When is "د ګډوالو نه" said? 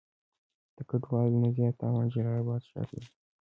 0.75-1.49